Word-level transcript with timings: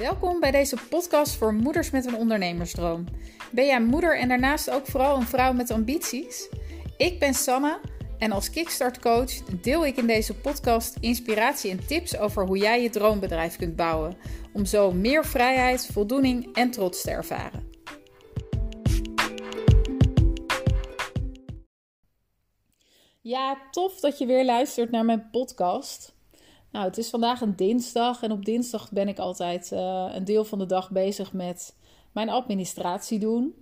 Welkom 0.00 0.40
bij 0.40 0.50
deze 0.50 0.76
podcast 0.88 1.36
voor 1.36 1.54
moeders 1.54 1.90
met 1.90 2.06
een 2.06 2.16
ondernemersdroom. 2.16 3.04
Ben 3.52 3.66
jij 3.66 3.80
moeder 3.80 4.18
en 4.18 4.28
daarnaast 4.28 4.70
ook 4.70 4.86
vooral 4.86 5.16
een 5.16 5.26
vrouw 5.26 5.52
met 5.52 5.70
ambities? 5.70 6.48
Ik 6.96 7.18
ben 7.18 7.34
Sanne 7.34 7.80
en 8.18 8.32
als 8.32 8.50
Kickstart 8.50 8.98
coach 8.98 9.32
deel 9.60 9.86
ik 9.86 9.96
in 9.96 10.06
deze 10.06 10.34
podcast 10.34 10.96
inspiratie 11.00 11.70
en 11.70 11.86
tips 11.86 12.18
over 12.18 12.46
hoe 12.46 12.58
jij 12.58 12.82
je 12.82 12.90
droombedrijf 12.90 13.56
kunt 13.56 13.76
bouwen 13.76 14.16
om 14.52 14.64
zo 14.64 14.92
meer 14.92 15.24
vrijheid, 15.24 15.86
voldoening 15.86 16.54
en 16.54 16.70
trots 16.70 17.02
te 17.02 17.10
ervaren. 17.10 17.70
Ja, 23.20 23.58
tof 23.70 24.00
dat 24.00 24.18
je 24.18 24.26
weer 24.26 24.44
luistert 24.44 24.90
naar 24.90 25.04
mijn 25.04 25.28
podcast. 25.30 26.18
Nou, 26.70 26.84
het 26.84 26.98
is 26.98 27.10
vandaag 27.10 27.40
een 27.40 27.56
dinsdag 27.56 28.22
en 28.22 28.32
op 28.32 28.44
dinsdag 28.44 28.90
ben 28.90 29.08
ik 29.08 29.18
altijd 29.18 29.70
uh, 29.72 30.10
een 30.14 30.24
deel 30.24 30.44
van 30.44 30.58
de 30.58 30.66
dag 30.66 30.90
bezig 30.90 31.32
met 31.32 31.74
mijn 32.12 32.28
administratie 32.28 33.18
doen. 33.18 33.54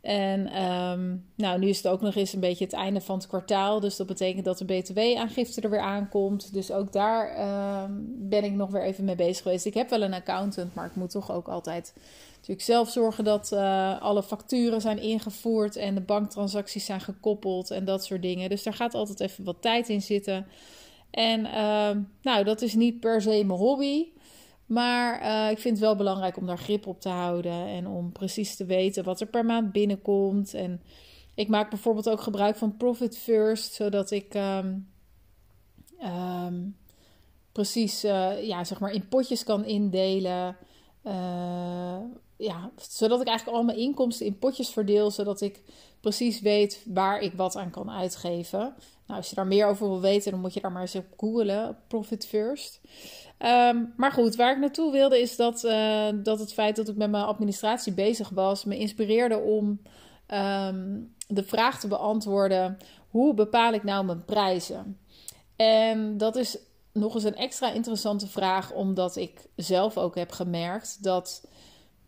En 0.00 0.62
um, 0.62 1.26
nou, 1.34 1.58
nu 1.58 1.68
is 1.68 1.76
het 1.76 1.88
ook 1.88 2.00
nog 2.00 2.14
eens 2.14 2.32
een 2.32 2.40
beetje 2.40 2.64
het 2.64 2.72
einde 2.72 3.00
van 3.00 3.16
het 3.16 3.26
kwartaal. 3.26 3.80
Dus 3.80 3.96
dat 3.96 4.06
betekent 4.06 4.44
dat 4.44 4.58
de 4.58 4.64
BTW-aangifte 4.64 5.60
er 5.60 5.70
weer 5.70 5.80
aankomt. 5.80 6.52
Dus 6.52 6.70
ook 6.70 6.92
daar 6.92 7.38
uh, 7.38 7.84
ben 8.08 8.44
ik 8.44 8.52
nog 8.52 8.70
weer 8.70 8.82
even 8.82 9.04
mee 9.04 9.14
bezig 9.14 9.42
geweest. 9.42 9.66
Ik 9.66 9.74
heb 9.74 9.90
wel 9.90 10.02
een 10.02 10.14
accountant, 10.14 10.74
maar 10.74 10.86
ik 10.86 10.94
moet 10.94 11.10
toch 11.10 11.32
ook 11.32 11.48
altijd 11.48 11.94
natuurlijk 12.36 12.60
zelf 12.60 12.90
zorgen 12.90 13.24
dat 13.24 13.50
uh, 13.52 14.02
alle 14.02 14.22
facturen 14.22 14.80
zijn 14.80 14.98
ingevoerd 14.98 15.76
en 15.76 15.94
de 15.94 16.00
banktransacties 16.00 16.84
zijn 16.84 17.00
gekoppeld 17.00 17.70
en 17.70 17.84
dat 17.84 18.04
soort 18.04 18.22
dingen. 18.22 18.48
Dus 18.48 18.62
daar 18.62 18.74
gaat 18.74 18.94
altijd 18.94 19.20
even 19.20 19.44
wat 19.44 19.62
tijd 19.62 19.88
in 19.88 20.02
zitten. 20.02 20.46
En 21.10 21.40
uh, 21.40 22.04
nou, 22.22 22.44
dat 22.44 22.62
is 22.62 22.74
niet 22.74 23.00
per 23.00 23.22
se 23.22 23.28
mijn 23.28 23.58
hobby. 23.58 24.06
Maar 24.66 25.22
uh, 25.22 25.50
ik 25.50 25.58
vind 25.58 25.76
het 25.76 25.84
wel 25.84 25.96
belangrijk 25.96 26.36
om 26.36 26.46
daar 26.46 26.58
grip 26.58 26.86
op 26.86 27.00
te 27.00 27.08
houden. 27.08 27.66
En 27.66 27.88
om 27.88 28.12
precies 28.12 28.56
te 28.56 28.64
weten 28.64 29.04
wat 29.04 29.20
er 29.20 29.26
per 29.26 29.44
maand 29.44 29.72
binnenkomt. 29.72 30.54
En 30.54 30.82
ik 31.34 31.48
maak 31.48 31.70
bijvoorbeeld 31.70 32.08
ook 32.08 32.20
gebruik 32.20 32.56
van 32.56 32.76
Profit 32.76 33.18
First. 33.18 33.72
Zodat 33.72 34.10
ik 34.10 34.34
um, 34.34 34.88
um, 36.02 36.76
precies 37.52 38.04
uh, 38.04 38.42
ja, 38.46 38.64
zeg 38.64 38.80
maar 38.80 38.92
in 38.92 39.08
potjes 39.08 39.44
kan 39.44 39.64
indelen. 39.64 40.56
Uh, 41.04 41.98
ja, 42.36 42.70
zodat 42.76 43.20
ik 43.20 43.26
eigenlijk 43.26 43.58
al 43.58 43.64
mijn 43.64 43.78
inkomsten 43.78 44.26
in 44.26 44.38
potjes 44.38 44.70
verdeel. 44.70 45.10
Zodat 45.10 45.40
ik 45.40 45.62
precies 46.00 46.40
weet 46.40 46.82
waar 46.86 47.20
ik 47.20 47.32
wat 47.32 47.56
aan 47.56 47.70
kan 47.70 47.90
uitgeven. 47.90 48.74
Nou, 49.06 49.18
als 49.18 49.28
je 49.28 49.34
daar 49.34 49.46
meer 49.46 49.66
over 49.66 49.88
wil 49.88 50.00
weten, 50.00 50.30
dan 50.30 50.40
moet 50.40 50.54
je 50.54 50.60
daar 50.60 50.72
maar 50.72 50.82
eens 50.82 50.94
op 50.94 51.06
googelen. 51.16 51.76
Profit 51.88 52.26
First. 52.26 52.80
Um, 53.38 53.92
maar 53.96 54.12
goed, 54.12 54.36
waar 54.36 54.52
ik 54.52 54.58
naartoe 54.58 54.92
wilde 54.92 55.20
is 55.20 55.36
dat, 55.36 55.64
uh, 55.64 56.08
dat 56.14 56.38
het 56.38 56.52
feit 56.52 56.76
dat 56.76 56.88
ik 56.88 56.96
met 56.96 57.10
mijn 57.10 57.24
administratie 57.24 57.92
bezig 57.92 58.28
was, 58.28 58.64
me 58.64 58.78
inspireerde 58.78 59.38
om 59.38 59.80
um, 60.28 61.14
de 61.28 61.42
vraag 61.44 61.80
te 61.80 61.88
beantwoorden: 61.88 62.76
hoe 63.10 63.34
bepaal 63.34 63.72
ik 63.72 63.84
nou 63.84 64.04
mijn 64.04 64.24
prijzen? 64.24 64.98
En 65.56 66.18
dat 66.18 66.36
is 66.36 66.58
nog 66.92 67.14
eens 67.14 67.24
een 67.24 67.36
extra 67.36 67.72
interessante 67.72 68.26
vraag, 68.26 68.72
omdat 68.72 69.16
ik 69.16 69.46
zelf 69.56 69.98
ook 69.98 70.14
heb 70.14 70.32
gemerkt 70.32 71.02
dat 71.02 71.48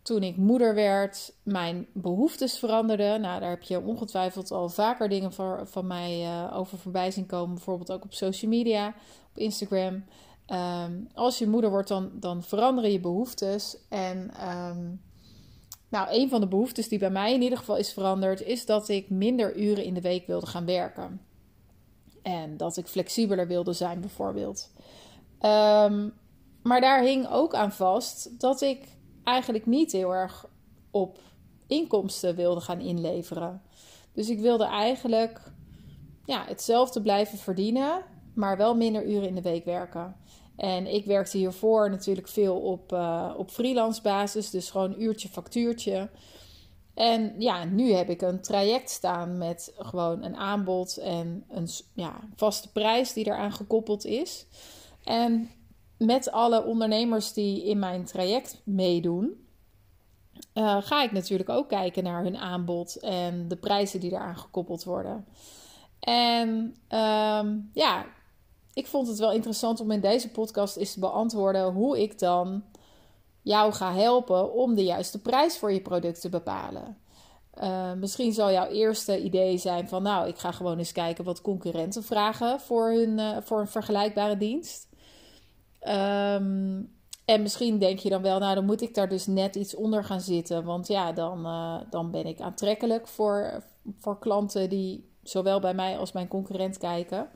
toen 0.09 0.23
ik 0.23 0.37
moeder 0.37 0.75
werd, 0.75 1.33
mijn 1.43 1.87
behoeftes 1.93 2.59
veranderden. 2.59 3.21
Nou, 3.21 3.41
daar 3.41 3.51
heb 3.51 3.63
je 3.63 3.81
ongetwijfeld 3.81 4.51
al 4.51 4.69
vaker 4.69 5.09
dingen 5.09 5.33
voor, 5.33 5.61
van 5.65 5.87
mij 5.87 6.23
uh, 6.23 6.57
over 6.57 6.79
voorbij 6.79 7.11
zien 7.11 7.27
komen. 7.27 7.55
Bijvoorbeeld 7.55 7.93
ook 7.93 8.05
op 8.05 8.15
social 8.15 8.51
media, 8.51 8.89
op 9.31 9.39
Instagram. 9.39 10.05
Um, 10.47 11.09
als 11.15 11.39
je 11.39 11.49
moeder 11.49 11.71
wordt, 11.71 11.89
dan, 11.89 12.11
dan 12.15 12.43
veranderen 12.43 12.93
je 12.93 13.01
behoeftes. 13.01 13.77
En 13.89 14.31
um, 14.49 15.01
nou, 15.89 16.09
een 16.11 16.29
van 16.29 16.41
de 16.41 16.49
behoeftes 16.49 16.89
die 16.89 16.99
bij 16.99 17.11
mij 17.11 17.35
in 17.35 17.43
ieder 17.43 17.59
geval 17.59 17.77
is 17.77 17.93
veranderd, 17.93 18.43
is 18.43 18.67
dat 18.67 18.89
ik 18.89 19.11
minder 19.11 19.57
uren 19.57 19.85
in 19.85 19.95
de 19.95 20.01
week 20.01 20.27
wilde 20.27 20.47
gaan 20.47 20.67
werken. 20.67 21.21
En 22.23 22.57
dat 22.57 22.77
ik 22.77 22.87
flexibeler 22.87 23.47
wilde 23.47 23.73
zijn, 23.73 24.01
bijvoorbeeld. 24.01 24.71
Um, 25.41 26.13
maar 26.63 26.81
daar 26.81 27.03
hing 27.03 27.29
ook 27.31 27.55
aan 27.55 27.73
vast 27.73 28.41
dat 28.41 28.61
ik 28.61 28.97
eigenlijk 29.29 29.67
niet 29.67 29.93
heel 29.93 30.15
erg 30.15 30.47
op 30.91 31.19
inkomsten 31.67 32.37
wilde 32.37 32.61
gaan 32.61 32.81
inleveren. 32.81 33.63
Dus 34.13 34.29
ik 34.29 34.41
wilde 34.41 34.65
eigenlijk 34.65 35.53
ja, 36.25 36.45
hetzelfde 36.47 37.03
blijven 37.03 37.39
verdienen, 37.39 38.03
maar 38.35 38.57
wel 38.57 38.75
minder 38.75 39.07
uren 39.07 39.29
in 39.29 39.35
de 39.35 39.43
week 39.43 39.65
werken. 39.65 40.17
En 40.57 40.95
ik 40.95 41.05
werkte 41.05 41.37
hiervoor 41.37 41.91
natuurlijk 41.91 42.29
veel 42.29 42.57
op, 42.61 42.93
uh, 42.93 43.35
op 43.37 43.51
freelance 43.51 44.03
basis, 44.03 44.51
dus 44.51 44.71
gewoon 44.71 45.01
uurtje 45.01 45.29
factuurtje. 45.29 46.11
En 46.95 47.35
ja, 47.39 47.65
nu 47.65 47.93
heb 47.93 48.09
ik 48.09 48.23
een 48.23 48.41
traject 48.41 48.91
staan 48.91 49.39
met 49.39 49.75
gewoon 49.79 50.23
een 50.23 50.37
aanbod 50.37 50.97
en 50.97 51.45
een 51.49 51.69
ja, 51.95 52.21
vaste 52.37 52.73
prijs 52.73 53.13
die 53.13 53.27
eraan 53.27 53.53
gekoppeld 53.53 54.05
is. 54.05 54.47
En 55.05 55.51
met 55.99 56.31
alle 56.31 56.65
ondernemers 56.65 57.33
die 57.33 57.65
in 57.65 57.79
mijn 57.79 58.05
traject 58.05 58.61
meedoen, 58.65 59.47
uh, 60.55 60.77
ga 60.83 61.03
ik 61.03 61.13
natuurlijk 61.13 61.49
ook 61.49 61.69
kijken 61.69 62.05
naar 62.05 62.23
hun 62.23 62.37
aanbod 62.37 62.97
en 62.97 63.49
de 63.49 63.57
prijzen 63.57 64.01
die 64.01 64.13
eraan 64.13 64.39
gekoppeld 64.39 64.85
worden. 64.85 65.27
En 66.01 66.77
um, 66.89 67.71
ja, 67.73 68.07
ik 68.73 68.87
vond 68.87 69.09
het 69.09 69.19
wel 69.19 69.33
interessant 69.33 69.81
om 69.81 69.91
in 69.91 70.01
deze 70.01 70.31
podcast 70.31 70.77
eens 70.77 70.93
te 70.93 71.01
beantwoorden 71.01 71.73
hoe 71.73 72.03
ik 72.03 72.19
dan 72.19 72.65
jou 73.43 73.73
ga 73.73 73.95
helpen 73.95 74.53
om 74.53 74.75
de 74.75 74.85
juiste 74.85 75.21
prijs 75.21 75.59
voor 75.59 75.73
je 75.73 75.81
product 75.81 76.21
te 76.21 76.29
bepalen. 76.29 76.99
Uh, 77.63 77.93
misschien 77.93 78.33
zal 78.33 78.53
jouw 78.53 78.67
eerste 78.67 79.23
idee 79.23 79.59
zijn 79.59 79.89
van 79.89 80.03
nou, 80.03 80.29
ik 80.29 80.39
ga 80.39 80.53
gewoon 80.53 80.79
eens 80.79 80.93
kijken 80.93 81.25
wat 81.25 81.41
concurrenten 81.41 82.05
vragen 82.05 82.61
voor, 82.61 82.91
hun, 82.91 83.19
uh, 83.19 83.37
voor 83.43 83.61
een 83.61 83.69
vergelijkbare 83.69 84.37
dienst. 84.37 84.88
Um, 85.81 86.97
en 87.25 87.43
misschien 87.43 87.79
denk 87.79 87.99
je 87.99 88.09
dan 88.09 88.23
wel, 88.23 88.39
nou 88.39 88.55
dan 88.55 88.65
moet 88.65 88.83
ik 88.83 88.95
daar 88.95 89.09
dus 89.09 89.27
net 89.27 89.57
iets 89.57 89.75
onder 89.75 90.05
gaan 90.05 90.21
zitten. 90.21 90.65
Want 90.65 90.87
ja, 90.87 91.13
dan, 91.13 91.47
uh, 91.47 91.81
dan 91.91 92.11
ben 92.11 92.27
ik 92.27 92.41
aantrekkelijk 92.41 93.09
voor, 93.09 93.63
voor 93.99 94.19
klanten 94.19 94.69
die 94.69 95.11
zowel 95.23 95.61
bij 95.61 95.75
mij 95.75 95.99
als 95.99 96.13
mijn 96.13 96.29
concurrent 96.29 96.79
kijken. 96.79 97.29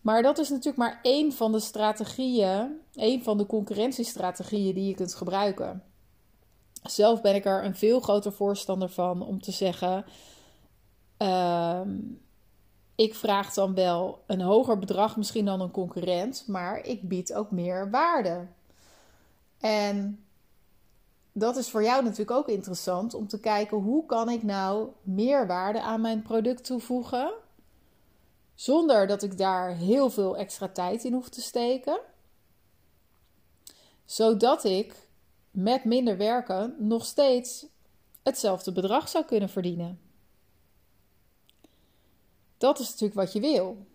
Maar 0.00 0.22
dat 0.22 0.38
is 0.38 0.48
natuurlijk 0.48 0.76
maar 0.76 0.98
één 1.02 1.32
van 1.32 1.52
de 1.52 1.60
strategieën, 1.60 2.80
één 2.94 3.22
van 3.22 3.38
de 3.38 3.46
concurrentiestrategieën 3.46 4.74
die 4.74 4.86
je 4.86 4.94
kunt 4.94 5.14
gebruiken. 5.14 5.82
Zelf 6.82 7.20
ben 7.20 7.34
ik 7.34 7.44
er 7.44 7.64
een 7.64 7.76
veel 7.76 8.00
groter 8.00 8.32
voorstander 8.32 8.88
van 8.88 9.22
om 9.22 9.40
te 9.40 9.52
zeggen: 9.52 10.04
uh, 11.18 11.80
ik 13.02 13.14
vraag 13.14 13.52
dan 13.52 13.74
wel 13.74 14.22
een 14.26 14.40
hoger 14.40 14.78
bedrag 14.78 15.16
misschien 15.16 15.44
dan 15.44 15.60
een 15.60 15.70
concurrent, 15.70 16.44
maar 16.46 16.86
ik 16.86 17.08
bied 17.08 17.34
ook 17.34 17.50
meer 17.50 17.90
waarde. 17.90 18.46
En 19.60 20.24
dat 21.32 21.56
is 21.56 21.70
voor 21.70 21.82
jou 21.82 22.02
natuurlijk 22.02 22.30
ook 22.30 22.48
interessant 22.48 23.14
om 23.14 23.28
te 23.28 23.40
kijken 23.40 23.76
hoe 23.76 24.06
kan 24.06 24.28
ik 24.28 24.42
nou 24.42 24.88
meer 25.02 25.46
waarde 25.46 25.80
aan 25.80 26.00
mijn 26.00 26.22
product 26.22 26.64
toevoegen 26.64 27.32
zonder 28.54 29.06
dat 29.06 29.22
ik 29.22 29.38
daar 29.38 29.74
heel 29.74 30.10
veel 30.10 30.36
extra 30.36 30.68
tijd 30.68 31.04
in 31.04 31.12
hoef 31.12 31.28
te 31.28 31.40
steken. 31.40 32.00
Zodat 34.04 34.64
ik 34.64 35.08
met 35.50 35.84
minder 35.84 36.16
werken 36.16 36.74
nog 36.78 37.04
steeds 37.04 37.66
hetzelfde 38.22 38.72
bedrag 38.72 39.08
zou 39.08 39.24
kunnen 39.24 39.48
verdienen. 39.48 40.11
Dat 42.62 42.78
is 42.78 42.86
natuurlijk 42.86 43.14
wat 43.14 43.32
je 43.32 43.40
wil. 43.40 43.86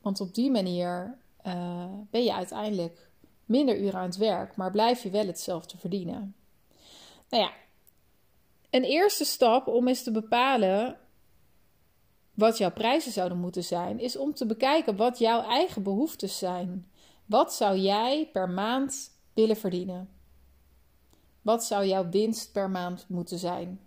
Want 0.00 0.20
op 0.20 0.34
die 0.34 0.50
manier 0.50 1.18
uh, 1.46 1.84
ben 2.10 2.24
je 2.24 2.34
uiteindelijk 2.34 3.10
minder 3.44 3.80
uren 3.80 4.00
aan 4.00 4.06
het 4.06 4.16
werk, 4.16 4.56
maar 4.56 4.70
blijf 4.70 5.02
je 5.02 5.10
wel 5.10 5.26
hetzelfde 5.26 5.78
verdienen. 5.78 6.34
Nou 7.28 7.42
ja, 7.42 7.52
een 8.70 8.84
eerste 8.84 9.24
stap 9.24 9.66
om 9.66 9.88
eens 9.88 10.02
te 10.02 10.10
bepalen 10.10 10.98
wat 12.34 12.58
jouw 12.58 12.72
prijzen 12.72 13.12
zouden 13.12 13.38
moeten 13.38 13.64
zijn, 13.64 13.98
is 13.98 14.16
om 14.16 14.34
te 14.34 14.46
bekijken 14.46 14.96
wat 14.96 15.18
jouw 15.18 15.42
eigen 15.42 15.82
behoeftes 15.82 16.38
zijn. 16.38 16.90
Wat 17.26 17.54
zou 17.54 17.78
jij 17.78 18.28
per 18.32 18.50
maand 18.50 19.10
willen 19.34 19.56
verdienen? 19.56 20.08
Wat 21.42 21.64
zou 21.64 21.86
jouw 21.86 22.08
winst 22.08 22.52
per 22.52 22.70
maand 22.70 23.08
moeten 23.08 23.38
zijn? 23.38 23.80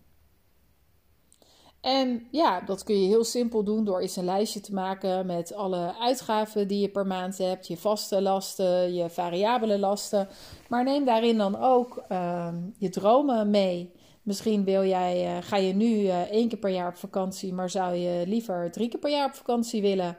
En 1.86 2.28
ja, 2.32 2.62
dat 2.62 2.84
kun 2.84 3.02
je 3.02 3.08
heel 3.08 3.24
simpel 3.24 3.64
doen 3.64 3.86
door 3.86 4.00
eens 4.00 4.16
een 4.16 4.26
lijstje 4.26 4.60
te 4.60 4.74
maken 4.74 5.26
met 5.26 5.54
alle 5.54 5.94
uitgaven 6.00 6.68
die 6.68 6.80
je 6.80 6.90
per 6.90 7.08
maand 7.08 7.38
hebt, 7.38 7.68
je 7.68 7.78
vaste 7.78 8.22
lasten, 8.22 8.94
je 8.94 9.10
variabele 9.10 9.80
lasten. 9.80 10.28
Maar 10.70 10.84
neem 10.84 11.06
daarin 11.06 11.38
dan 11.38 11.60
ook 11.60 12.04
uh, 12.12 12.48
je 12.78 12.90
dromen 12.90 13.50
mee. 13.50 13.92
Misschien 14.22 14.64
wil 14.64 14.86
jij, 14.86 15.38
uh, 15.38 15.44
ga 15.44 15.58
je 15.58 15.74
nu 15.74 15.86
uh, 15.86 16.22
één 16.22 16.48
keer 16.48 16.58
per 16.58 16.70
jaar 16.70 16.88
op 16.88 16.96
vakantie, 16.96 17.54
maar 17.54 17.70
zou 17.70 17.96
je 17.96 18.28
liever 18.28 18.72
drie 18.72 18.90
keer 18.90 19.00
per 19.00 19.12
jaar 19.12 19.28
op 19.28 19.36
vakantie 19.36 19.82
willen? 19.82 20.18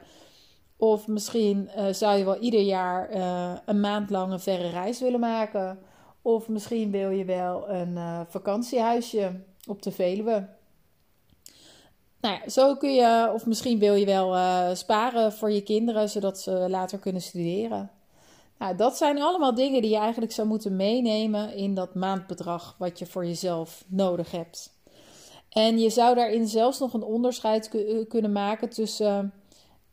Of 0.77 1.07
misschien 1.07 1.69
uh, 1.77 1.85
zou 1.91 2.17
je 2.17 2.25
wel 2.25 2.37
ieder 2.37 2.61
jaar 2.61 3.11
een 3.65 3.79
maand 3.79 4.09
lang 4.09 4.31
een 4.31 4.39
verre 4.39 4.69
reis 4.69 4.99
willen 4.99 5.19
maken. 5.19 5.79
Of 6.21 6.47
misschien 6.47 6.91
wil 6.91 7.09
je 7.09 7.25
wel 7.25 7.69
een 7.69 8.25
vakantiehuisje 8.27 9.31
op 9.67 9.81
de 9.81 9.91
Veluwe. 9.91 10.56
Nou 12.21 12.35
ja, 12.35 12.49
zo 12.49 12.75
kun 12.75 12.93
je, 12.93 13.31
of 13.33 13.45
misschien 13.45 13.79
wil 13.79 13.93
je 13.93 14.05
wel 14.05 14.35
uh, 14.35 14.69
sparen 14.73 15.33
voor 15.33 15.51
je 15.51 15.61
kinderen, 15.61 16.09
zodat 16.09 16.39
ze 16.39 16.51
later 16.51 16.99
kunnen 16.99 17.21
studeren. 17.21 17.91
Nou, 18.57 18.75
dat 18.75 18.97
zijn 18.97 19.21
allemaal 19.21 19.53
dingen 19.53 19.81
die 19.81 19.91
je 19.91 19.97
eigenlijk 19.97 20.31
zou 20.31 20.47
moeten 20.47 20.75
meenemen 20.75 21.55
in 21.55 21.73
dat 21.73 21.95
maandbedrag 21.95 22.75
wat 22.77 22.99
je 22.99 23.05
voor 23.05 23.25
jezelf 23.25 23.83
nodig 23.87 24.31
hebt. 24.31 24.75
En 25.49 25.79
je 25.79 25.89
zou 25.89 26.15
daarin 26.15 26.47
zelfs 26.47 26.79
nog 26.79 26.93
een 26.93 27.03
onderscheid 27.03 27.69
kunnen 28.07 28.31
maken 28.31 28.69
tussen 28.69 29.33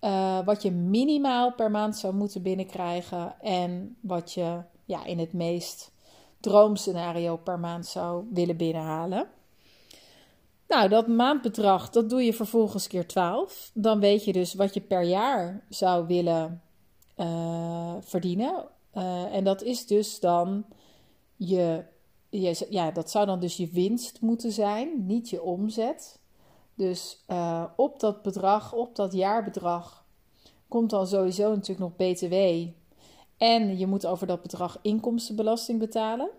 uh, 0.01 0.39
wat 0.45 0.63
je 0.63 0.71
minimaal 0.71 1.53
per 1.53 1.71
maand 1.71 1.97
zou 1.97 2.15
moeten 2.15 2.43
binnenkrijgen 2.43 3.41
en 3.41 3.97
wat 4.01 4.33
je 4.33 4.63
ja, 4.85 5.05
in 5.05 5.19
het 5.19 5.33
meest 5.33 5.93
droomscenario 6.41 7.37
per 7.37 7.59
maand 7.59 7.87
zou 7.87 8.25
willen 8.33 8.57
binnenhalen. 8.57 9.27
Nou, 10.75 10.89
dat 10.89 11.07
maandbedrag, 11.07 11.91
dat 11.91 12.11
doe 12.11 12.25
je 12.25 12.33
vervolgens 12.33 12.87
keer 12.87 13.07
12. 13.07 13.71
Dan 13.75 14.01
weet 14.01 14.25
je 14.25 14.33
dus 14.33 14.55
wat 14.55 14.75
je 14.75 14.81
per 14.81 15.03
jaar 15.03 15.65
zou 15.69 16.07
willen 16.07 16.63
uh, 17.17 17.95
verdienen. 18.01 18.69
Uh, 18.95 19.35
en 19.35 19.45
dat 19.45 19.63
is 19.63 19.87
dus 19.87 20.21
dan 20.21 20.65
je, 21.37 21.85
je, 22.31 22.67
ja, 22.71 22.91
dat 22.91 23.11
zou 23.11 23.27
dan 23.27 23.41
dus 23.41 23.57
je 23.57 23.69
winst 23.69 24.21
moeten 24.21 24.53
zijn, 24.53 25.07
niet 25.07 25.31
je 25.31 25.43
omzet. 25.43 26.21
Dus 26.75 27.25
uh, 27.29 27.65
op 27.77 28.01
dat 28.01 28.23
bedrag, 28.23 28.73
op 28.73 28.97
dat 28.97 29.13
jaarbedrag, 29.13 30.05
komt 30.69 30.91
dan 30.91 31.07
sowieso 31.07 31.55
natuurlijk 31.55 31.79
nog 31.79 31.97
BTW. 31.97 32.35
En 33.37 33.79
je 33.79 33.87
moet 33.87 34.07
over 34.07 34.27
dat 34.27 34.43
bedrag 34.43 34.79
inkomstenbelasting 34.83 35.79
betalen. 35.79 36.31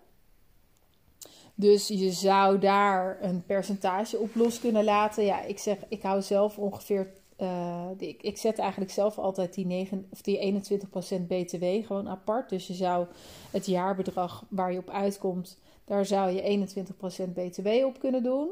Dus 1.58 1.88
je 1.88 2.12
zou 2.12 2.58
daar 2.58 3.18
een 3.22 3.44
percentage 3.46 4.18
op 4.18 4.34
los 4.34 4.60
kunnen 4.60 4.84
laten. 4.84 5.24
Ja, 5.24 5.42
ik 5.42 5.58
zeg, 5.58 5.78
ik 5.88 6.02
hou 6.02 6.22
zelf 6.22 6.58
ongeveer. 6.58 7.12
Uh, 7.38 7.86
ik, 7.98 8.22
ik 8.22 8.38
zet 8.38 8.58
eigenlijk 8.58 8.90
zelf 8.90 9.18
altijd 9.18 9.54
die, 9.54 9.66
9, 9.66 10.06
of 10.10 10.22
die 10.22 10.64
21% 10.64 11.26
BTW 11.26 11.64
gewoon 11.86 12.08
apart. 12.08 12.48
Dus 12.48 12.66
je 12.66 12.74
zou 12.74 13.06
het 13.50 13.66
jaarbedrag 13.66 14.44
waar 14.48 14.72
je 14.72 14.78
op 14.78 14.90
uitkomt, 14.90 15.58
daar 15.84 16.06
zou 16.06 16.30
je 16.30 16.68
21% 17.28 17.32
BTW 17.32 17.68
op 17.84 17.98
kunnen 17.98 18.22
doen. 18.22 18.48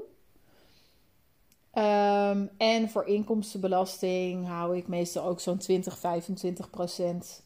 Um, 1.75 2.51
en 2.57 2.89
voor 2.89 3.07
inkomstenbelasting 3.07 4.47
hou 4.47 4.77
ik 4.77 4.89
meestal 4.89 5.25
ook 5.25 5.41
zo'n 5.41 5.59
20, 5.59 5.99
25 5.99 6.71
procent 6.71 7.43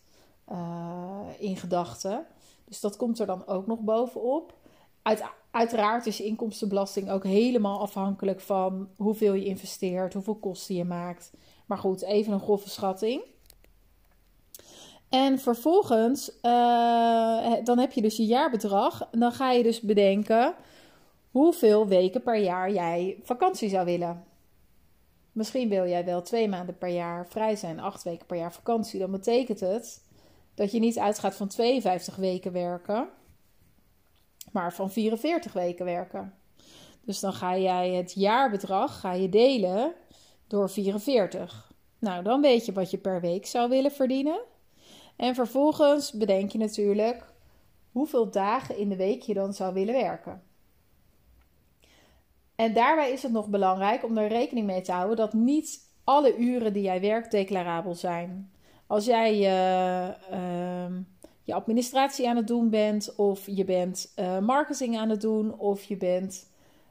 uh, 0.52 1.20
in 1.38 1.56
gedachten. 1.56 2.26
Dus 2.64 2.80
dat 2.80 2.96
komt 2.96 3.18
er 3.18 3.26
dan 3.26 3.46
ook 3.46 3.66
nog 3.66 3.80
bovenop. 3.80 4.54
Uit, 5.08 5.22
uiteraard 5.50 6.06
is 6.06 6.20
inkomstenbelasting 6.20 7.10
ook 7.10 7.24
helemaal 7.24 7.80
afhankelijk 7.80 8.40
van 8.40 8.88
hoeveel 8.96 9.34
je 9.34 9.44
investeert, 9.44 10.14
hoeveel 10.14 10.34
kosten 10.34 10.74
je 10.74 10.84
maakt. 10.84 11.32
Maar 11.66 11.78
goed, 11.78 12.02
even 12.02 12.32
een 12.32 12.40
grove 12.40 12.68
schatting. 12.68 13.22
En 15.08 15.38
vervolgens, 15.38 16.28
uh, 16.42 17.54
dan 17.64 17.78
heb 17.78 17.92
je 17.92 18.02
dus 18.02 18.16
je 18.16 18.26
jaarbedrag. 18.26 19.08
Dan 19.10 19.32
ga 19.32 19.50
je 19.50 19.62
dus 19.62 19.80
bedenken 19.80 20.54
hoeveel 21.30 21.86
weken 21.86 22.22
per 22.22 22.36
jaar 22.36 22.72
jij 22.72 23.18
vakantie 23.22 23.68
zou 23.68 23.84
willen. 23.84 24.24
Misschien 25.32 25.68
wil 25.68 25.86
jij 25.86 26.04
wel 26.04 26.22
twee 26.22 26.48
maanden 26.48 26.78
per 26.78 26.88
jaar 26.88 27.26
vrij 27.28 27.56
zijn, 27.56 27.80
acht 27.80 28.02
weken 28.02 28.26
per 28.26 28.36
jaar 28.36 28.52
vakantie. 28.52 28.98
Dan 28.98 29.10
betekent 29.10 29.60
het 29.60 30.02
dat 30.54 30.72
je 30.72 30.78
niet 30.78 30.98
uitgaat 30.98 31.34
van 31.34 31.48
52 31.48 32.16
weken 32.16 32.52
werken, 32.52 33.08
maar 34.52 34.72
van 34.72 34.90
44 34.90 35.52
weken 35.52 35.84
werken. 35.84 36.34
Dus 37.04 37.20
dan 37.20 37.32
ga 37.32 37.58
jij 37.58 37.90
het 37.90 38.12
jaarbedrag 38.12 39.00
ga 39.00 39.12
je 39.12 39.28
delen 39.28 39.94
door 40.46 40.70
44. 40.70 41.72
Nou, 41.98 42.22
dan 42.22 42.40
weet 42.40 42.66
je 42.66 42.72
wat 42.72 42.90
je 42.90 42.98
per 42.98 43.20
week 43.20 43.46
zou 43.46 43.68
willen 43.68 43.92
verdienen. 43.92 44.40
En 45.16 45.34
vervolgens 45.34 46.12
bedenk 46.12 46.50
je 46.50 46.58
natuurlijk 46.58 47.24
hoeveel 47.92 48.30
dagen 48.30 48.76
in 48.76 48.88
de 48.88 48.96
week 48.96 49.22
je 49.22 49.34
dan 49.34 49.52
zou 49.52 49.74
willen 49.74 49.94
werken. 49.94 50.42
En 52.54 52.74
daarbij 52.74 53.12
is 53.12 53.22
het 53.22 53.32
nog 53.32 53.48
belangrijk 53.48 54.04
om 54.04 54.18
er 54.18 54.28
rekening 54.28 54.66
mee 54.66 54.80
te 54.80 54.92
houden 54.92 55.16
dat 55.16 55.32
niet 55.32 55.80
alle 56.04 56.36
uren 56.36 56.72
die 56.72 56.82
jij 56.82 57.00
werkt 57.00 57.30
declarabel 57.30 57.94
zijn. 57.94 58.52
Als 58.86 59.04
jij 59.04 59.36
je, 59.36 60.14
uh, 60.32 60.96
je 61.48 61.54
administratie 61.54 62.28
aan 62.28 62.36
het 62.36 62.46
doen 62.46 62.70
bent, 62.70 63.14
of 63.16 63.46
je 63.46 63.64
bent 63.64 64.12
uh, 64.16 64.38
marketing 64.38 64.98
aan 64.98 65.08
het 65.08 65.20
doen, 65.20 65.58
of 65.58 65.82
je 65.82 65.96
bent 65.96 66.50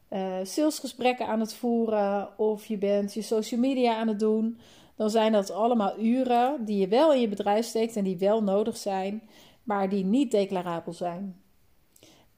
uh, 0.10 0.36
salesgesprekken 0.44 1.28
aan 1.28 1.40
het 1.40 1.54
voeren, 1.54 2.38
of 2.38 2.66
je 2.66 2.78
bent 2.78 3.14
je 3.14 3.22
social 3.22 3.60
media 3.60 3.96
aan 3.96 4.08
het 4.08 4.20
doen, 4.20 4.58
dan 4.96 5.10
zijn 5.10 5.32
dat 5.32 5.52
allemaal 5.52 6.00
uren 6.00 6.66
die 6.66 6.78
je 6.78 6.88
wel 6.88 7.14
in 7.14 7.22
je 7.22 7.28
bedrijf 7.28 7.66
steekt 7.66 7.96
en 7.96 8.04
die 8.04 8.18
wel 8.18 8.44
nodig 8.44 8.78
zijn, 8.78 9.30
maar 9.64 9.90
die 9.90 10.06
niet 10.06 10.32
declarabel 10.32 10.94
zijn. 10.94 11.42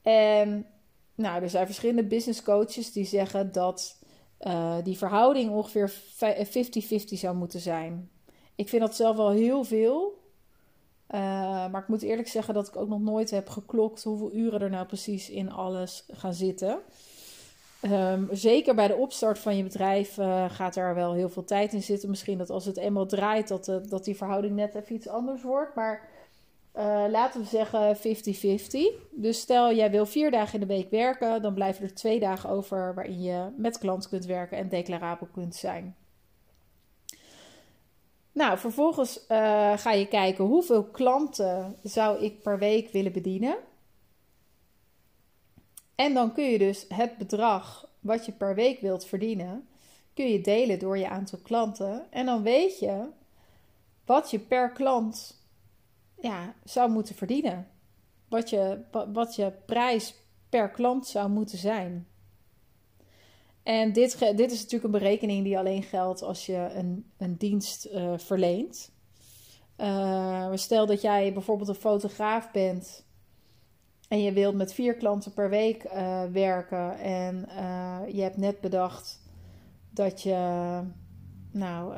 En 0.02 0.66
nou, 1.14 1.42
er 1.42 1.50
zijn 1.50 1.66
verschillende 1.66 2.04
business 2.04 2.42
coaches 2.42 2.92
die 2.92 3.04
zeggen 3.04 3.52
dat 3.52 4.02
uh, 4.40 4.76
die 4.82 4.98
verhouding 4.98 5.50
ongeveer 5.50 5.92
50-50 5.92 5.94
zou 7.06 7.36
moeten 7.36 7.60
zijn. 7.60 8.10
Ik 8.54 8.68
vind 8.68 8.82
dat 8.82 8.96
zelf 8.96 9.16
wel 9.16 9.30
heel 9.30 9.64
veel. 9.64 10.19
Uh, 11.14 11.20
maar 11.70 11.80
ik 11.80 11.88
moet 11.88 12.02
eerlijk 12.02 12.28
zeggen 12.28 12.54
dat 12.54 12.68
ik 12.68 12.76
ook 12.76 12.88
nog 12.88 13.00
nooit 13.00 13.30
heb 13.30 13.48
geklokt 13.48 14.02
hoeveel 14.02 14.34
uren 14.34 14.60
er 14.60 14.70
nou 14.70 14.86
precies 14.86 15.30
in 15.30 15.52
alles 15.52 16.04
gaan 16.12 16.34
zitten. 16.34 16.78
Um, 17.82 18.28
zeker 18.32 18.74
bij 18.74 18.88
de 18.88 18.94
opstart 18.94 19.38
van 19.38 19.56
je 19.56 19.62
bedrijf 19.62 20.18
uh, 20.18 20.50
gaat 20.50 20.76
er 20.76 20.94
wel 20.94 21.12
heel 21.12 21.28
veel 21.28 21.44
tijd 21.44 21.72
in 21.72 21.82
zitten. 21.82 22.10
Misschien 22.10 22.38
dat 22.38 22.50
als 22.50 22.64
het 22.64 22.76
eenmaal 22.76 23.06
draait, 23.06 23.48
dat, 23.48 23.64
de, 23.64 23.80
dat 23.88 24.04
die 24.04 24.16
verhouding 24.16 24.54
net 24.54 24.74
even 24.74 24.94
iets 24.94 25.08
anders 25.08 25.42
wordt. 25.42 25.74
Maar 25.74 26.08
laten 27.10 27.40
we 27.40 27.46
zeggen 27.46 27.96
50-50. 27.96 28.00
Dus 29.10 29.40
stel 29.40 29.74
jij 29.74 29.90
wil 29.90 30.06
vier 30.06 30.30
dagen 30.30 30.54
in 30.54 30.60
de 30.60 30.74
week 30.74 30.90
werken, 30.90 31.42
dan 31.42 31.54
blijven 31.54 31.84
er 31.84 31.94
twee 31.94 32.20
dagen 32.20 32.50
over 32.50 32.94
waarin 32.94 33.22
je 33.22 33.48
met 33.56 33.78
klant 33.78 34.08
kunt 34.08 34.24
werken 34.24 34.58
en 34.58 34.68
declarabel 34.68 35.28
kunt 35.32 35.54
zijn. 35.54 35.96
Nou, 38.32 38.58
vervolgens 38.58 39.20
uh, 39.28 39.78
ga 39.78 39.92
je 39.92 40.06
kijken 40.06 40.44
hoeveel 40.44 40.84
klanten 40.84 41.76
zou 41.82 42.22
ik 42.24 42.42
per 42.42 42.58
week 42.58 42.92
willen 42.92 43.12
bedienen. 43.12 43.56
En 45.94 46.14
dan 46.14 46.32
kun 46.32 46.44
je 46.44 46.58
dus 46.58 46.84
het 46.88 47.18
bedrag 47.18 47.88
wat 48.00 48.26
je 48.26 48.32
per 48.32 48.54
week 48.54 48.80
wilt 48.80 49.04
verdienen, 49.04 49.68
kun 50.14 50.28
je 50.28 50.40
delen 50.40 50.78
door 50.78 50.98
je 50.98 51.08
aantal 51.08 51.38
klanten. 51.42 52.06
En 52.10 52.26
dan 52.26 52.42
weet 52.42 52.78
je 52.78 53.04
wat 54.04 54.30
je 54.30 54.38
per 54.38 54.70
klant 54.70 55.42
ja, 56.20 56.54
zou 56.64 56.90
moeten 56.90 57.14
verdienen. 57.14 57.68
Wat 58.28 58.50
je, 58.50 58.80
wat 59.12 59.36
je 59.36 59.52
prijs 59.66 60.14
per 60.48 60.70
klant 60.70 61.06
zou 61.06 61.30
moeten 61.30 61.58
zijn. 61.58 62.06
En 63.62 63.92
dit, 63.92 64.18
dit 64.18 64.52
is 64.52 64.58
natuurlijk 64.58 64.84
een 64.84 65.00
berekening 65.00 65.44
die 65.44 65.58
alleen 65.58 65.82
geldt 65.82 66.22
als 66.22 66.46
je 66.46 66.70
een, 66.74 67.10
een 67.16 67.36
dienst 67.36 67.86
uh, 67.86 68.12
verleent. 68.16 68.90
Uh, 69.76 70.50
stel 70.54 70.86
dat 70.86 71.00
jij 71.00 71.32
bijvoorbeeld 71.32 71.68
een 71.68 71.74
fotograaf 71.74 72.50
bent 72.50 73.04
en 74.08 74.22
je 74.22 74.32
wilt 74.32 74.54
met 74.54 74.72
vier 74.72 74.94
klanten 74.94 75.32
per 75.32 75.50
week 75.50 75.84
uh, 75.84 76.22
werken 76.24 76.98
en 76.98 77.48
je 78.12 78.22
hebt 78.22 78.36
net 78.36 78.60
bedacht 78.60 79.20
dat 79.90 80.22
je, 80.22 80.80
nou, 81.50 81.94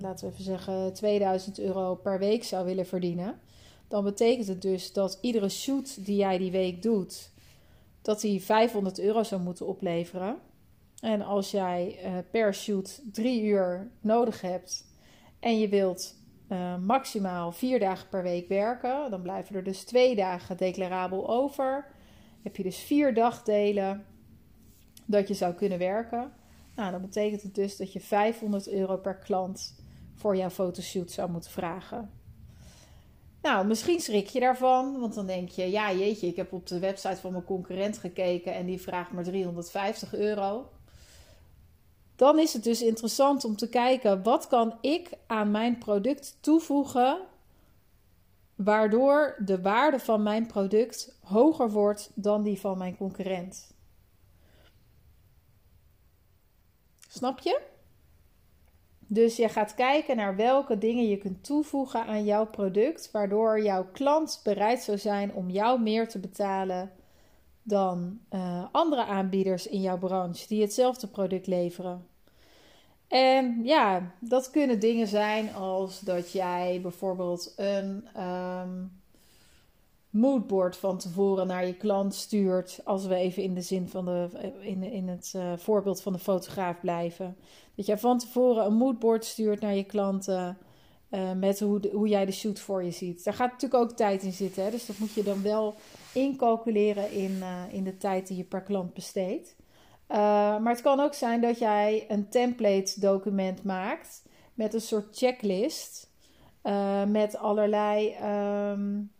laten 0.00 0.26
we 0.26 0.32
even 0.32 0.44
zeggen, 0.44 0.92
2000 0.92 1.58
euro 1.58 1.94
per 1.94 2.18
week 2.18 2.44
zou 2.44 2.64
willen 2.64 2.86
verdienen 2.86 3.40
dan 3.92 4.04
betekent 4.04 4.46
het 4.46 4.62
dus 4.62 4.92
dat 4.92 5.18
iedere 5.20 5.48
shoot 5.48 6.04
die 6.04 6.16
jij 6.16 6.38
die 6.38 6.50
week 6.50 6.82
doet, 6.82 7.30
dat 8.02 8.20
die 8.20 8.42
500 8.42 8.98
euro 8.98 9.22
zou 9.22 9.40
moeten 9.40 9.66
opleveren. 9.66 10.36
En 11.02 11.22
als 11.22 11.50
jij 11.50 11.98
uh, 12.04 12.12
per 12.30 12.54
shoot 12.54 13.02
drie 13.12 13.42
uur 13.42 13.90
nodig 14.00 14.40
hebt 14.40 14.86
en 15.40 15.58
je 15.58 15.68
wilt 15.68 16.14
uh, 16.48 16.76
maximaal 16.76 17.52
vier 17.52 17.78
dagen 17.78 18.08
per 18.08 18.22
week 18.22 18.48
werken, 18.48 19.10
dan 19.10 19.22
blijven 19.22 19.56
er 19.56 19.64
dus 19.64 19.84
twee 19.84 20.16
dagen 20.16 20.56
declarabel 20.56 21.28
over. 21.28 21.86
Heb 22.42 22.56
je 22.56 22.62
dus 22.62 22.78
vier 22.78 23.14
dagdelen 23.14 24.04
dat 25.06 25.28
je 25.28 25.34
zou 25.34 25.54
kunnen 25.54 25.78
werken. 25.78 26.32
Nou, 26.74 26.90
dan 26.90 27.00
betekent 27.00 27.42
het 27.42 27.54
dus 27.54 27.76
dat 27.76 27.92
je 27.92 28.00
500 28.00 28.68
euro 28.68 28.96
per 28.96 29.18
klant 29.18 29.84
voor 30.14 30.36
jouw 30.36 30.50
fotoshoot 30.50 31.10
zou 31.10 31.30
moeten 31.30 31.50
vragen. 31.50 32.10
Nou, 33.40 33.66
misschien 33.66 34.00
schrik 34.00 34.26
je 34.26 34.40
daarvan, 34.40 35.00
want 35.00 35.14
dan 35.14 35.26
denk 35.26 35.48
je, 35.48 35.70
ja 35.70 35.92
jeetje, 35.92 36.26
ik 36.26 36.36
heb 36.36 36.52
op 36.52 36.66
de 36.66 36.78
website 36.78 37.16
van 37.16 37.32
mijn 37.32 37.44
concurrent 37.44 37.98
gekeken 37.98 38.54
en 38.54 38.66
die 38.66 38.80
vraagt 38.80 39.12
maar 39.12 39.24
350 39.24 40.14
euro. 40.14 40.70
Dan 42.22 42.38
is 42.38 42.52
het 42.52 42.64
dus 42.64 42.82
interessant 42.82 43.44
om 43.44 43.56
te 43.56 43.68
kijken, 43.68 44.22
wat 44.22 44.46
kan 44.46 44.78
ik 44.80 45.10
aan 45.26 45.50
mijn 45.50 45.78
product 45.78 46.36
toevoegen 46.40 47.20
waardoor 48.54 49.36
de 49.38 49.60
waarde 49.60 49.98
van 49.98 50.22
mijn 50.22 50.46
product 50.46 51.18
hoger 51.22 51.70
wordt 51.70 52.10
dan 52.14 52.42
die 52.42 52.60
van 52.60 52.78
mijn 52.78 52.96
concurrent. 52.96 53.74
Snap 57.08 57.38
je? 57.38 57.60
Dus 58.98 59.36
je 59.36 59.48
gaat 59.48 59.74
kijken 59.74 60.16
naar 60.16 60.36
welke 60.36 60.78
dingen 60.78 61.08
je 61.08 61.16
kunt 61.18 61.44
toevoegen 61.44 62.06
aan 62.06 62.24
jouw 62.24 62.46
product, 62.46 63.10
waardoor 63.10 63.62
jouw 63.62 63.86
klant 63.92 64.40
bereid 64.44 64.82
zou 64.82 64.98
zijn 64.98 65.34
om 65.34 65.50
jou 65.50 65.80
meer 65.80 66.08
te 66.08 66.18
betalen 66.18 66.92
dan 67.62 68.20
uh, 68.30 68.64
andere 68.72 69.04
aanbieders 69.04 69.66
in 69.66 69.80
jouw 69.80 69.98
branche 69.98 70.48
die 70.48 70.60
hetzelfde 70.60 71.06
product 71.06 71.46
leveren. 71.46 72.10
En 73.12 73.60
ja, 73.64 74.12
dat 74.20 74.50
kunnen 74.50 74.80
dingen 74.80 75.06
zijn 75.06 75.54
als 75.54 76.00
dat 76.00 76.32
jij 76.32 76.78
bijvoorbeeld 76.82 77.52
een 77.56 78.08
um, 78.22 78.92
moodboard 80.10 80.76
van 80.76 80.98
tevoren 80.98 81.46
naar 81.46 81.66
je 81.66 81.76
klant 81.76 82.14
stuurt. 82.14 82.80
Als 82.84 83.06
we 83.06 83.14
even 83.14 83.42
in 83.42 83.54
de 83.54 83.60
zin 83.60 83.88
van 83.88 84.04
de, 84.04 84.28
in, 84.60 84.82
in 84.82 85.08
het 85.08 85.32
uh, 85.36 85.52
voorbeeld 85.56 86.02
van 86.02 86.12
de 86.12 86.18
fotograaf 86.18 86.80
blijven. 86.80 87.36
Dat 87.74 87.86
jij 87.86 87.98
van 87.98 88.18
tevoren 88.18 88.64
een 88.64 88.74
moodboard 88.74 89.24
stuurt 89.24 89.60
naar 89.60 89.74
je 89.74 89.84
klanten. 89.84 90.58
Uh, 91.10 91.32
met 91.32 91.60
hoe, 91.60 91.80
hoe 91.92 92.08
jij 92.08 92.24
de 92.26 92.32
shoot 92.32 92.60
voor 92.60 92.84
je 92.84 92.90
ziet. 92.90 93.24
Daar 93.24 93.34
gaat 93.34 93.50
natuurlijk 93.50 93.82
ook 93.82 93.96
tijd 93.96 94.22
in 94.22 94.32
zitten. 94.32 94.64
Hè? 94.64 94.70
Dus 94.70 94.86
dat 94.86 94.98
moet 94.98 95.12
je 95.12 95.22
dan 95.22 95.42
wel 95.42 95.74
incalculeren 96.14 97.12
in, 97.12 97.32
uh, 97.40 97.62
in 97.70 97.84
de 97.84 97.96
tijd 97.96 98.26
die 98.26 98.36
je 98.36 98.44
per 98.44 98.62
klant 98.62 98.94
besteedt. 98.94 99.54
Uh, 100.12 100.18
maar 100.58 100.72
het 100.72 100.82
kan 100.82 101.00
ook 101.00 101.14
zijn 101.14 101.40
dat 101.40 101.58
jij 101.58 102.04
een 102.08 102.28
template 102.28 103.00
document 103.00 103.64
maakt 103.64 104.22
met 104.54 104.74
een 104.74 104.80
soort 104.80 105.16
checklist. 105.16 106.10
met 107.06 107.36
allerlei 107.36 108.16
um, 108.72 109.12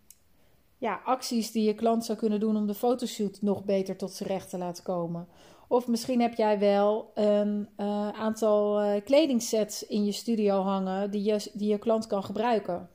ja, 0.77 1.01
acties 1.03 1.51
die 1.51 1.63
je 1.63 1.73
klant 1.73 2.05
zou 2.05 2.17
kunnen 2.17 2.39
doen 2.39 2.57
om 2.57 2.67
de 2.67 2.73
fotoshoot 2.73 3.41
nog 3.41 3.63
beter 3.63 3.97
tot 3.97 4.11
zijn 4.11 4.29
recht 4.29 4.49
te 4.49 4.57
laten 4.57 4.83
komen. 4.83 5.27
Of 5.67 5.87
misschien 5.87 6.21
heb 6.21 6.33
jij 6.33 6.59
wel 6.59 7.11
een 7.13 7.69
uh, 7.77 8.09
aantal 8.09 8.81
kledingsets 9.01 9.87
in 9.87 10.05
je 10.05 10.11
studio 10.11 10.61
hangen 10.61 11.11
die 11.11 11.23
je, 11.23 11.51
die 11.53 11.69
je 11.69 11.77
klant 11.77 12.07
kan 12.07 12.23
gebruiken. 12.23 12.89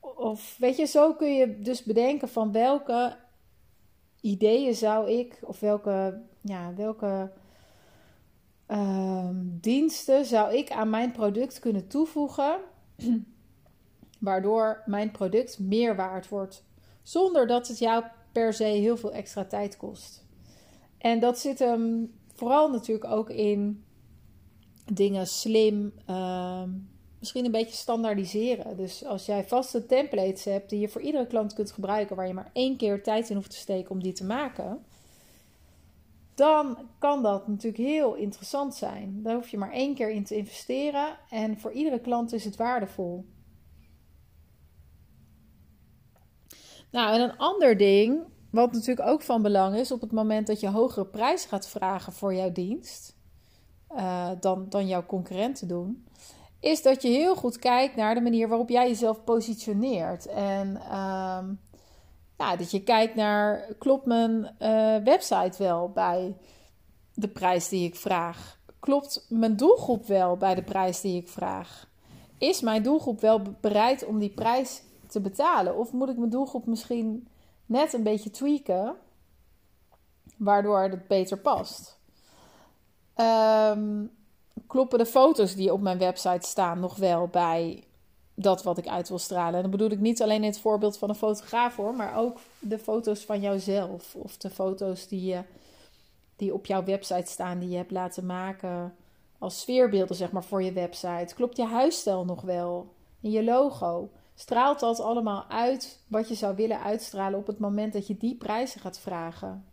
Of 0.00 0.56
weet 0.58 0.76
je, 0.76 0.86
zo 0.86 1.14
kun 1.14 1.34
je 1.34 1.58
dus 1.58 1.82
bedenken 1.82 2.28
van 2.28 2.52
welke 2.52 3.16
ideeën 4.20 4.74
zou 4.74 5.10
ik, 5.10 5.38
of 5.42 5.60
welke, 5.60 6.22
ja, 6.40 6.74
welke 6.74 7.30
uh, 8.68 9.28
diensten 9.42 10.24
zou 10.24 10.54
ik 10.54 10.70
aan 10.70 10.90
mijn 10.90 11.12
product 11.12 11.58
kunnen 11.58 11.88
toevoegen, 11.88 12.58
waardoor 14.18 14.82
mijn 14.86 15.10
product 15.10 15.58
meer 15.58 15.96
waard 15.96 16.28
wordt. 16.28 16.64
Zonder 17.02 17.46
dat 17.46 17.68
het 17.68 17.78
jou 17.78 18.04
per 18.32 18.52
se 18.52 18.64
heel 18.64 18.96
veel 18.96 19.12
extra 19.12 19.44
tijd 19.44 19.76
kost. 19.76 20.26
En 20.98 21.20
dat 21.20 21.38
zit 21.38 21.58
hem 21.58 22.12
vooral 22.34 22.70
natuurlijk 22.70 23.10
ook 23.10 23.30
in 23.30 23.84
dingen 24.92 25.26
slim, 25.26 25.92
uh, 26.10 26.62
misschien 27.18 27.44
een 27.44 27.50
beetje 27.50 27.76
standaardiseren. 27.76 28.76
Dus 28.76 29.04
als 29.04 29.26
jij 29.26 29.44
vaste 29.44 29.86
templates 29.86 30.44
hebt 30.44 30.70
die 30.70 30.80
je 30.80 30.88
voor 30.88 31.00
iedere 31.00 31.26
klant 31.26 31.52
kunt 31.52 31.72
gebruiken, 31.72 32.16
waar 32.16 32.26
je 32.26 32.34
maar 32.34 32.50
één 32.52 32.76
keer 32.76 33.02
tijd 33.02 33.30
in 33.30 33.36
hoeft 33.36 33.50
te 33.50 33.56
steken 33.56 33.90
om 33.90 34.02
die 34.02 34.12
te 34.12 34.24
maken, 34.24 34.84
dan 36.34 36.78
kan 36.98 37.22
dat 37.22 37.48
natuurlijk 37.48 37.82
heel 37.82 38.14
interessant 38.14 38.74
zijn. 38.74 39.22
Daar 39.22 39.34
hoef 39.34 39.48
je 39.48 39.58
maar 39.58 39.72
één 39.72 39.94
keer 39.94 40.10
in 40.10 40.24
te 40.24 40.36
investeren 40.36 41.18
en 41.30 41.58
voor 41.58 41.72
iedere 41.72 42.00
klant 42.00 42.32
is 42.32 42.44
het 42.44 42.56
waardevol. 42.56 43.24
Nou, 46.90 47.14
en 47.14 47.20
een 47.20 47.36
ander 47.36 47.76
ding, 47.76 48.22
wat 48.50 48.72
natuurlijk 48.72 49.08
ook 49.08 49.22
van 49.22 49.42
belang 49.42 49.76
is 49.76 49.92
op 49.92 50.00
het 50.00 50.12
moment 50.12 50.46
dat 50.46 50.60
je 50.60 50.68
hogere 50.68 51.06
prijs 51.06 51.44
gaat 51.44 51.68
vragen 51.68 52.12
voor 52.12 52.34
jouw 52.34 52.52
dienst, 52.52 53.16
uh, 53.90 54.30
dan, 54.40 54.68
dan 54.68 54.86
jouw 54.86 55.06
concurrenten 55.06 55.68
doen, 55.68 56.06
is 56.60 56.82
dat 56.82 57.02
je 57.02 57.08
heel 57.08 57.36
goed 57.36 57.58
kijkt 57.58 57.96
naar 57.96 58.14
de 58.14 58.20
manier 58.20 58.48
waarop 58.48 58.68
jij 58.68 58.88
jezelf 58.88 59.24
positioneert. 59.24 60.26
En 60.26 60.68
uh, 60.68 61.44
ja, 62.38 62.56
dat 62.56 62.70
je 62.70 62.82
kijkt 62.82 63.14
naar, 63.14 63.74
klopt 63.78 64.06
mijn 64.06 64.56
uh, 64.62 64.96
website 64.96 65.58
wel 65.58 65.90
bij 65.90 66.36
de 67.14 67.28
prijs 67.28 67.68
die 67.68 67.86
ik 67.86 67.96
vraag? 67.96 68.58
Klopt 68.80 69.26
mijn 69.28 69.56
doelgroep 69.56 70.06
wel 70.06 70.36
bij 70.36 70.54
de 70.54 70.62
prijs 70.62 71.00
die 71.00 71.20
ik 71.20 71.28
vraag? 71.28 71.88
Is 72.38 72.60
mijn 72.60 72.82
doelgroep 72.82 73.20
wel 73.20 73.42
bereid 73.60 74.04
om 74.04 74.18
die 74.18 74.30
prijs 74.30 74.82
te 75.06 75.20
betalen? 75.20 75.76
Of 75.76 75.92
moet 75.92 76.08
ik 76.08 76.16
mijn 76.16 76.30
doelgroep 76.30 76.66
misschien 76.66 77.28
net 77.66 77.92
een 77.92 78.02
beetje 78.02 78.30
tweaken, 78.30 78.94
waardoor 80.36 80.80
het 80.82 81.08
beter 81.08 81.38
past? 81.38 81.98
Um, 83.16 84.10
kloppen 84.68 84.98
de 84.98 85.06
foto's 85.06 85.54
die 85.54 85.72
op 85.72 85.80
mijn 85.80 85.98
website 85.98 86.48
staan 86.48 86.80
nog 86.80 86.96
wel 86.96 87.26
bij 87.26 87.84
dat 88.34 88.62
wat 88.62 88.78
ik 88.78 88.86
uit 88.86 89.08
wil 89.08 89.18
stralen? 89.18 89.54
En 89.54 89.62
dan 89.62 89.70
bedoel 89.70 89.90
ik 89.90 90.00
niet 90.00 90.22
alleen 90.22 90.42
het 90.42 90.58
voorbeeld 90.58 90.98
van 90.98 91.08
een 91.08 91.14
fotograaf 91.14 91.76
hoor, 91.76 91.94
maar 91.94 92.16
ook 92.16 92.38
de 92.58 92.78
foto's 92.78 93.24
van 93.24 93.40
jouzelf. 93.40 94.14
Of 94.14 94.36
de 94.36 94.50
foto's 94.50 95.08
die, 95.08 95.24
je, 95.24 95.42
die 96.36 96.54
op 96.54 96.66
jouw 96.66 96.84
website 96.84 97.30
staan, 97.30 97.58
die 97.58 97.68
je 97.68 97.76
hebt 97.76 97.90
laten 97.90 98.26
maken 98.26 98.94
als 99.38 99.60
sfeerbeelden 99.60 100.16
zeg 100.16 100.32
maar 100.32 100.44
voor 100.44 100.62
je 100.62 100.72
website. 100.72 101.34
Klopt 101.34 101.56
je 101.56 101.64
huisstijl 101.64 102.24
nog 102.24 102.40
wel? 102.40 102.92
En 103.22 103.30
je 103.30 103.44
logo? 103.44 104.10
straalt 104.38 104.80
dat 104.80 105.00
allemaal 105.00 105.44
uit 105.48 105.98
wat 106.06 106.28
je 106.28 106.34
zou 106.34 106.56
willen 106.56 106.80
uitstralen 106.80 107.38
op 107.38 107.46
het 107.46 107.58
moment 107.58 107.92
dat 107.92 108.06
je 108.06 108.16
die 108.16 108.34
prijzen 108.34 108.80
gaat 108.80 108.98
vragen. 108.98 109.64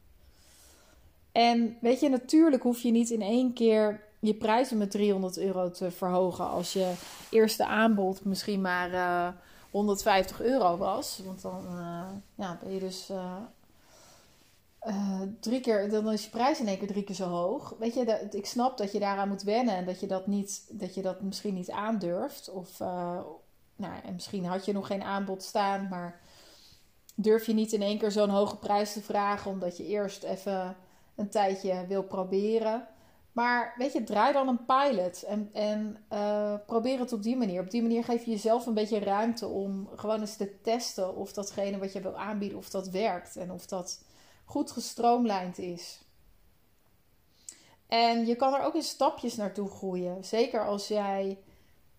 En 1.32 1.78
weet 1.82 2.00
je, 2.00 2.10
natuurlijk 2.10 2.64
hoef 2.64 2.82
je 2.82 2.92
niet 2.92 3.10
in 3.10 3.22
één 3.22 3.54
keer 3.54 4.04
je 4.26 4.34
prijzen 4.34 4.78
met 4.78 4.92
300 4.92 5.38
euro 5.38 5.72
te 5.72 5.92
verhogen 5.92 6.50
als 6.50 6.74
je 6.74 6.94
eerste 7.30 7.66
aanbod 7.66 8.26
misschien 8.26 8.62
maar 8.62 8.92
uh, 8.92 9.28
eh, 9.28 9.34
150 9.72 10.42
euro 10.42 10.78
was. 10.78 11.22
Want 11.26 11.42
dan 11.42 11.66
uh, 11.66 12.06
ja, 12.36 12.60
ben 12.64 12.74
je 12.74 12.80
dus 12.80 13.10
uh, 13.10 13.42
drie 15.40 15.60
keer, 15.60 15.90
dan 15.90 16.12
is 16.12 16.24
je 16.24 16.30
prijs 16.30 16.60
in 16.60 16.68
één 16.68 16.78
keer 16.78 16.88
drie 16.88 17.04
keer 17.04 17.16
zo 17.16 17.30
hoog. 17.30 17.76
Weet 17.80 17.94
je, 17.94 18.06
dat, 18.06 18.34
ik 18.34 18.46
snap 18.46 18.78
dat 18.78 18.92
je 18.92 19.00
daaraan 19.00 19.28
moet 19.28 19.44
wennen 19.44 19.76
en 19.76 19.86
dat 19.86 20.00
je 20.00 20.08
dat, 20.08 20.28
niet, 20.28 20.66
dat 20.70 20.96
je 20.96 21.02
dat 21.02 21.22
misschien 21.22 21.54
niet 21.54 21.72
aandurft. 21.72 22.50
Of, 22.50 22.80
nou, 23.76 23.94
en 24.04 24.14
misschien 24.14 24.46
had 24.46 24.66
je 24.66 24.74
nog 24.74 24.88
geen 24.88 25.04
aanbod 25.04 25.44
staan, 25.44 25.88
maar 25.88 26.20
durf 27.16 27.46
je 27.46 27.54
niet 27.54 27.74
in 27.74 27.82
één 27.82 27.98
keer 27.98 28.12
zo'n 28.12 28.30
hoge 28.30 28.58
prijs 28.58 28.94
te 28.94 29.02
vragen, 29.02 29.52
omdat 29.52 29.78
je 29.78 29.86
eerst 29.86 30.24
even 30.24 30.76
een 31.16 31.30
tijdje 31.30 31.86
wil 31.88 32.04
proberen. 32.04 32.88
Maar 33.36 33.74
weet 33.78 33.94
je, 33.94 34.04
draai 34.04 34.34
dan 34.34 34.48
een 34.48 34.66
pilot 34.66 35.24
en, 35.24 35.50
en 35.54 35.98
uh, 36.14 36.54
probeer 36.66 37.00
het 37.00 37.14
op 37.14 37.24
die 37.24 37.38
manier. 37.38 37.62
Op 37.62 37.70
die 37.70 37.82
manier 37.82 38.04
geef 38.04 38.26
je 38.26 38.32
jezelf 38.32 38.66
een 38.66 38.74
beetje 38.74 39.00
ruimte 39.00 39.48
om 39.48 39.90
gewoon 39.96 40.20
eens 40.20 40.36
te 40.36 40.62
testen 40.62 41.16
of 41.16 41.34
datgene 41.34 41.78
wat 41.78 41.94
je 41.94 42.02
wil 42.02 42.18
aanbieden, 42.18 42.58
of 42.58 42.70
dat 42.70 42.90
werkt 42.90 43.36
en 43.36 43.52
of 43.52 43.66
dat 43.66 44.04
goed 44.46 44.72
gestroomlijnd 44.72 45.58
is. 45.58 46.02
En 47.88 48.26
je 48.26 48.36
kan 48.36 48.54
er 48.54 48.64
ook 48.64 48.76
in 48.76 48.84
stapjes 48.84 49.36
naartoe 49.36 49.70
groeien. 49.70 50.24
Zeker 50.24 50.68
als 50.68 50.88
jij 50.88 51.40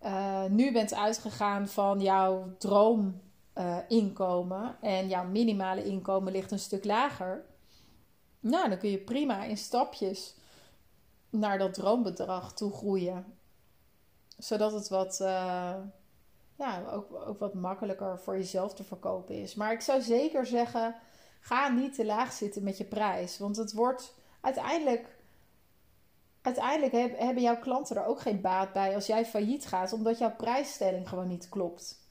uh, 0.04 0.44
nu 0.44 0.72
bent 0.72 0.94
uitgegaan 0.94 1.68
van 1.68 2.00
jouw 2.00 2.54
droominkomen 2.58 4.76
uh, 4.82 4.98
en 4.98 5.08
jouw 5.08 5.24
minimale 5.24 5.84
inkomen 5.84 6.32
ligt 6.32 6.50
een 6.50 6.58
stuk 6.58 6.84
lager, 6.84 7.44
nou, 8.40 8.68
dan 8.68 8.78
kun 8.78 8.90
je 8.90 8.98
prima 8.98 9.44
in 9.44 9.56
stapjes 9.56 10.34
naar 11.38 11.58
dat 11.58 11.74
droombedrag 11.74 12.54
toe 12.54 12.72
groeien. 12.72 13.24
Zodat 14.38 14.72
het 14.72 14.88
wat, 14.88 15.20
uh, 15.20 15.74
ja, 16.56 16.84
ook, 16.92 17.14
ook 17.14 17.38
wat 17.38 17.54
makkelijker 17.54 18.20
voor 18.20 18.36
jezelf 18.36 18.74
te 18.74 18.84
verkopen 18.84 19.34
is. 19.34 19.54
Maar 19.54 19.72
ik 19.72 19.80
zou 19.80 20.02
zeker 20.02 20.46
zeggen, 20.46 20.94
ga 21.40 21.68
niet 21.68 21.94
te 21.94 22.04
laag 22.04 22.32
zitten 22.32 22.62
met 22.62 22.78
je 22.78 22.84
prijs. 22.84 23.38
Want 23.38 23.56
het 23.56 23.72
wordt 23.72 24.14
uiteindelijk 24.40 25.16
uiteindelijk 26.46 27.18
hebben 27.18 27.42
jouw 27.42 27.58
klanten 27.58 27.96
er 27.96 28.06
ook 28.06 28.20
geen 28.20 28.40
baat 28.40 28.72
bij 28.72 28.94
als 28.94 29.06
jij 29.06 29.26
failliet 29.26 29.66
gaat, 29.66 29.92
omdat 29.92 30.18
jouw 30.18 30.36
prijsstelling 30.36 31.08
gewoon 31.08 31.28
niet 31.28 31.48
klopt. 31.48 32.04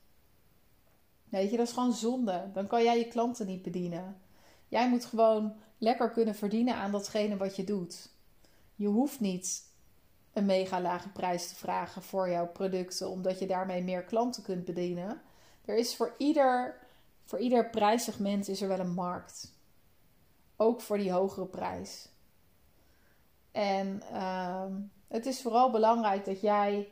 Weet 1.30 1.52
je, 1.52 1.58
dat 1.58 1.68
is 1.68 1.74
gewoon 1.74 1.94
zonde. 1.94 2.50
Dan 2.54 2.68
kan 2.68 2.84
jij 2.84 2.98
je 2.98 3.08
klanten 3.08 3.46
niet 3.46 3.62
bedienen. 3.62 4.22
Jij 4.68 4.90
moet 4.90 5.06
gewoon 5.06 5.56
lekker 5.78 6.10
kunnen 6.10 6.36
verdienen 6.36 6.76
aan 6.76 6.92
datgene 6.92 7.38
wat 7.38 7.56
je 7.56 7.64
doet. 7.64 8.10
Je 8.76 8.88
hoeft 8.88 9.20
niet 9.20 9.64
een 10.34 10.46
mega 10.46 10.82
lage 10.82 11.10
prijs 11.10 11.48
te 11.48 11.56
vragen 11.56 12.04
voor 12.04 12.30
jouw 12.30 12.48
producten, 12.48 13.10
omdat 13.10 13.40
je 13.40 13.48
daarmee 13.48 13.84
meer 13.84 14.04
klanten 14.04 14.44
kunt 14.44 14.66
bedienen. 14.66 15.22
Er 15.66 15.78
is 15.78 15.96
voor 15.96 16.14
ieder, 16.18 16.80
voor 17.26 17.40
ieder 17.40 17.70
prijssegment 17.70 18.48
is 18.48 18.62
er 18.62 18.68
wel 18.68 18.80
een 18.80 18.94
markt. 18.94 19.54
Ook 20.56 20.82
voor 20.82 20.98
die 20.98 21.12
hogere 21.12 21.46
prijs. 21.46 22.10
En 23.52 24.02
uh, 24.12 24.66
het 25.08 25.26
is 25.26 25.42
vooral 25.42 25.72
belangrijk 25.72 26.26
dat 26.26 26.42
jij 26.42 26.88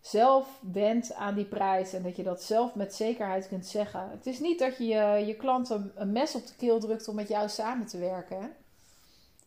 zelf 0.00 0.58
bent 0.60 1.14
aan 1.14 1.34
die 1.34 1.44
prijs 1.44 1.92
en 1.92 2.02
dat 2.02 2.16
je 2.16 2.22
dat 2.22 2.42
zelf 2.42 2.74
met 2.74 2.94
zekerheid 2.94 3.48
kunt 3.48 3.66
zeggen. 3.66 4.10
Het 4.10 4.26
is 4.26 4.40
niet 4.40 4.58
dat 4.58 4.76
je 4.76 4.84
je, 4.84 5.26
je 5.26 5.36
klanten 5.36 5.92
een 5.94 6.12
mes 6.12 6.34
op 6.34 6.46
de 6.46 6.54
keel 6.54 6.80
drukt 6.80 7.08
om 7.08 7.14
met 7.14 7.28
jou 7.28 7.48
samen 7.48 7.86
te 7.86 7.98
werken. 7.98 8.56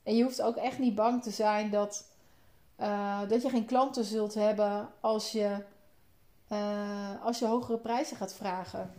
En 0.06 0.16
je 0.16 0.24
hoeft 0.24 0.42
ook 0.42 0.56
echt 0.56 0.80
niet 0.80 0.96
bang 0.96 1.24
te 1.24 1.32
zijn 1.32 1.70
dat, 1.70 2.06
uh, 2.80 3.20
dat 3.30 3.42
je 3.42 3.50
geen 3.50 3.66
klanten 3.66 4.04
zult 4.04 4.34
hebben 4.34 4.90
als 5.00 5.32
je, 5.32 5.58
uh, 6.52 7.24
als 7.24 7.40
je 7.40 7.46
hogere 7.46 7.78
prijzen 7.78 8.18
gaat 8.18 8.34
vragen. 8.34 8.94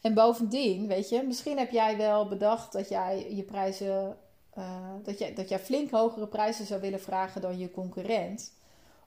En 0.00 0.14
bovendien, 0.14 0.86
weet 0.86 1.08
je, 1.08 1.22
misschien 1.22 1.58
heb 1.58 1.70
jij 1.70 1.96
wel 1.96 2.28
bedacht 2.28 2.72
dat 2.72 2.88
jij 2.88 3.34
je 3.34 3.42
prijzen, 3.42 4.16
uh, 4.58 4.64
dat, 5.02 5.18
jij, 5.18 5.34
dat 5.34 5.48
jij 5.48 5.58
flink 5.58 5.90
hogere 5.90 6.26
prijzen 6.26 6.66
zou 6.66 6.80
willen 6.80 7.00
vragen 7.00 7.40
dan 7.40 7.58
je 7.58 7.70
concurrent 7.70 8.56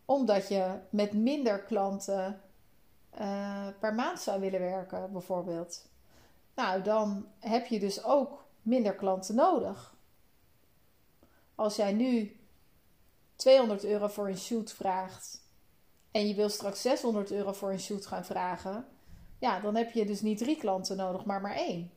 omdat 0.05 0.48
je 0.48 0.79
met 0.89 1.13
minder 1.13 1.60
klanten 1.60 2.41
per 3.79 3.93
maand 3.96 4.20
zou 4.20 4.39
willen 4.39 4.60
werken, 4.60 5.12
bijvoorbeeld. 5.12 5.86
Nou, 6.55 6.81
dan 6.81 7.25
heb 7.39 7.65
je 7.65 7.79
dus 7.79 8.03
ook 8.03 8.46
minder 8.62 8.96
klanten 8.96 9.36
nodig. 9.36 9.96
Als 11.55 11.75
jij 11.75 11.93
nu 11.93 12.39
200 13.36 13.86
euro 13.86 14.08
voor 14.08 14.27
een 14.27 14.38
shoot 14.38 14.74
vraagt 14.74 15.41
en 16.12 16.27
je 16.27 16.36
wil 16.36 16.50
straks 16.50 16.81
600 16.81 17.31
euro 17.31 17.53
voor 17.53 17.72
een 17.72 17.79
shoot 17.79 18.05
gaan 18.05 18.25
vragen, 18.25 18.86
ja, 19.39 19.60
dan 19.60 19.75
heb 19.75 19.91
je 19.91 20.05
dus 20.05 20.22
niet 20.22 20.38
drie 20.38 20.58
klanten 20.58 20.98
nodig, 20.98 21.25
maar 21.25 21.41
maar 21.41 21.55
één. 21.55 21.91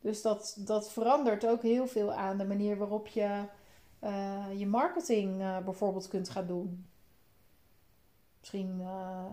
Dus 0.00 0.22
dat, 0.22 0.56
dat 0.58 0.92
verandert 0.92 1.46
ook 1.46 1.62
heel 1.62 1.86
veel 1.86 2.12
aan 2.12 2.38
de 2.38 2.44
manier 2.44 2.76
waarop 2.76 3.06
je 3.06 3.44
uh, 4.00 4.46
je 4.56 4.66
marketing 4.66 5.40
uh, 5.40 5.58
bijvoorbeeld 5.58 6.08
kunt 6.08 6.28
gaan 6.28 6.46
doen. 6.46 6.86
Misschien 8.40 8.80
uh, 8.80 9.24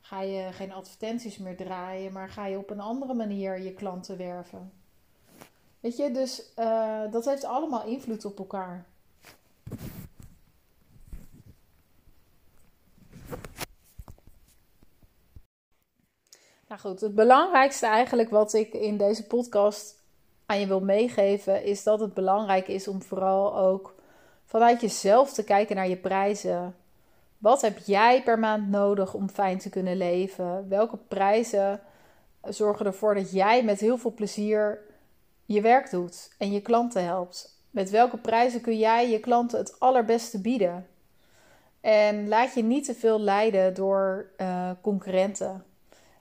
ga 0.00 0.20
je 0.20 0.52
geen 0.52 0.72
advertenties 0.72 1.38
meer 1.38 1.56
draaien, 1.56 2.12
maar 2.12 2.28
ga 2.28 2.46
je 2.46 2.58
op 2.58 2.70
een 2.70 2.80
andere 2.80 3.14
manier 3.14 3.60
je 3.60 3.72
klanten 3.72 4.16
werven. 4.16 4.72
Weet 5.86 5.96
je, 5.96 6.10
dus 6.10 6.42
uh, 6.58 7.00
dat 7.10 7.24
heeft 7.24 7.44
allemaal 7.44 7.84
invloed 7.84 8.24
op 8.24 8.38
elkaar. 8.38 8.84
Nou 16.68 16.80
goed, 16.80 17.00
het 17.00 17.14
belangrijkste 17.14 17.86
eigenlijk 17.86 18.30
wat 18.30 18.52
ik 18.52 18.72
in 18.72 18.96
deze 18.96 19.26
podcast 19.26 20.02
aan 20.46 20.60
je 20.60 20.66
wil 20.66 20.80
meegeven, 20.80 21.64
is 21.64 21.82
dat 21.82 22.00
het 22.00 22.14
belangrijk 22.14 22.68
is 22.68 22.88
om 22.88 23.02
vooral 23.02 23.56
ook 23.56 23.94
vanuit 24.44 24.80
jezelf 24.80 25.32
te 25.32 25.44
kijken 25.44 25.76
naar 25.76 25.88
je 25.88 25.96
prijzen. 25.96 26.76
Wat 27.38 27.60
heb 27.60 27.78
jij 27.78 28.22
per 28.22 28.38
maand 28.38 28.70
nodig 28.70 29.14
om 29.14 29.28
fijn 29.28 29.58
te 29.58 29.68
kunnen 29.68 29.96
leven? 29.96 30.68
Welke 30.68 30.96
prijzen 31.08 31.80
zorgen 32.42 32.86
ervoor 32.86 33.14
dat 33.14 33.32
jij 33.32 33.64
met 33.64 33.80
heel 33.80 33.98
veel 33.98 34.12
plezier 34.14 34.84
je 35.46 35.60
werk 35.60 35.90
doet 35.90 36.34
en 36.38 36.52
je 36.52 36.60
klanten 36.60 37.04
helpt? 37.04 37.60
Met 37.70 37.90
welke 37.90 38.16
prijzen 38.16 38.60
kun 38.60 38.78
jij 38.78 39.10
je 39.10 39.20
klanten 39.20 39.58
het 39.58 39.80
allerbeste 39.80 40.40
bieden? 40.40 40.86
En 41.80 42.28
laat 42.28 42.54
je 42.54 42.62
niet 42.62 42.84
te 42.84 42.94
veel 42.94 43.20
leiden 43.20 43.74
door 43.74 44.30
uh, 44.36 44.70
concurrenten. 44.82 45.64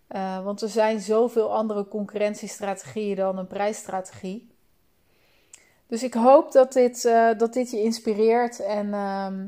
Uh, 0.10 0.44
want 0.44 0.62
er 0.62 0.70
zijn 0.70 1.00
zoveel 1.00 1.54
andere 1.54 1.88
concurrentiestrategieën 1.88 3.16
dan 3.16 3.38
een 3.38 3.48
prijsstrategie. 3.48 4.52
Dus 5.88 6.04
ik 6.04 6.14
hoop 6.14 6.52
dat 6.52 6.74
dit, 6.74 7.04
uh, 7.04 7.30
dat 7.38 7.54
dit 7.54 7.72
je 7.72 7.82
inspireert 7.82 8.60
en 8.60 8.94
ehm, 8.94 9.46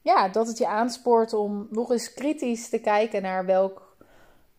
ja, 0.00 0.28
dat 0.28 0.46
het 0.46 0.58
je 0.58 0.66
aanspoort 0.66 1.32
om 1.32 1.66
nog 1.70 1.90
eens 1.90 2.14
kritisch 2.14 2.68
te 2.68 2.78
kijken 2.78 3.22
naar 3.22 3.46
welk, 3.46 3.96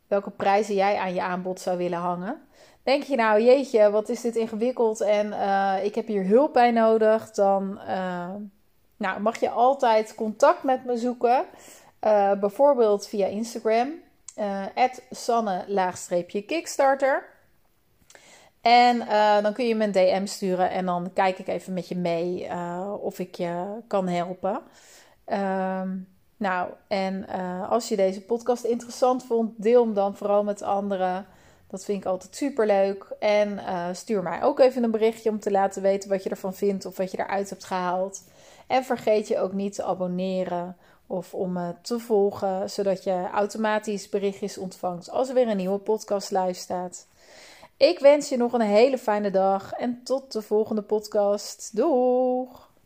welke 0.07 0.31
prijzen 0.31 0.75
jij 0.75 0.97
aan 0.97 1.13
je 1.13 1.21
aanbod 1.21 1.59
zou 1.59 1.77
willen 1.77 1.99
hangen. 1.99 2.41
Denk 2.85 3.03
je 3.03 3.15
nou, 3.15 3.41
jeetje, 3.41 3.91
wat 3.91 4.09
is 4.09 4.21
dit 4.21 4.35
ingewikkeld 4.35 5.01
en 5.01 5.27
uh, 5.27 5.75
ik 5.83 5.95
heb 5.95 6.07
hier 6.07 6.25
hulp 6.25 6.53
bij 6.53 6.71
nodig, 6.71 7.31
dan 7.31 7.79
uh, 7.87 8.33
nou, 8.97 9.21
mag 9.21 9.39
je 9.39 9.49
altijd 9.49 10.15
contact 10.15 10.63
met 10.63 10.85
me 10.85 10.97
zoeken. 10.97 11.45
Uh, 12.01 12.33
bijvoorbeeld 12.33 13.07
via 13.07 13.25
Instagram, 13.25 13.93
sanne-kickstarter. 15.09 17.25
En 18.61 18.97
dan 19.43 19.53
kun 19.53 19.67
je 19.67 19.75
me 19.75 19.83
een 19.83 19.91
DM 19.91 20.25
sturen 20.25 20.69
en 20.69 20.85
dan 20.85 21.13
kijk 21.13 21.39
ik 21.39 21.47
even 21.47 21.73
met 21.73 21.87
je 21.87 21.95
mee 21.95 22.47
of 23.01 23.19
ik 23.19 23.35
je 23.35 23.81
kan 23.87 24.07
helpen. 24.07 24.61
Um, 25.25 26.07
nou, 26.37 26.69
en 26.87 27.27
als 27.69 27.89
je 27.89 27.95
deze 27.95 28.21
podcast 28.21 28.63
interessant 28.63 29.23
vond, 29.23 29.51
deel 29.57 29.83
hem 29.83 29.93
dan 29.93 30.15
vooral 30.15 30.43
met 30.43 30.61
anderen. 30.61 31.25
Dat 31.75 31.85
vind 31.85 32.01
ik 32.01 32.05
altijd 32.05 32.35
super 32.35 32.65
leuk. 32.65 33.05
En 33.19 33.51
uh, 33.51 33.87
stuur 33.91 34.23
mij 34.23 34.43
ook 34.43 34.59
even 34.59 34.83
een 34.83 34.91
berichtje 34.91 35.29
om 35.29 35.39
te 35.39 35.51
laten 35.51 35.81
weten 35.81 36.09
wat 36.09 36.23
je 36.23 36.29
ervan 36.29 36.53
vindt 36.53 36.85
of 36.85 36.97
wat 36.97 37.11
je 37.11 37.19
eruit 37.19 37.49
hebt 37.49 37.63
gehaald. 37.63 38.23
En 38.67 38.83
vergeet 38.83 39.27
je 39.27 39.39
ook 39.39 39.53
niet 39.53 39.73
te 39.73 39.83
abonneren 39.83 40.77
of 41.07 41.33
om 41.33 41.51
me 41.51 41.73
te 41.81 41.99
volgen, 41.99 42.69
zodat 42.69 43.03
je 43.03 43.29
automatisch 43.33 44.09
berichtjes 44.09 44.57
ontvangt 44.57 45.09
als 45.09 45.27
er 45.27 45.33
weer 45.33 45.47
een 45.47 45.57
nieuwe 45.57 45.77
podcast 45.77 46.31
live 46.31 46.53
staat. 46.53 47.07
Ik 47.77 47.99
wens 47.99 48.29
je 48.29 48.37
nog 48.37 48.53
een 48.53 48.61
hele 48.61 48.97
fijne 48.97 49.31
dag 49.31 49.71
en 49.71 50.01
tot 50.03 50.31
de 50.31 50.41
volgende 50.41 50.81
podcast. 50.81 51.69
Doeg! 51.73 52.64